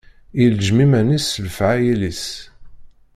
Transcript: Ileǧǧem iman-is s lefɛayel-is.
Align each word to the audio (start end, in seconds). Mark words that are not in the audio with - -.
Ileǧǧem 0.41 0.79
iman-is 0.85 1.25
s 1.31 1.41
lefɛayel-is. 1.45 2.25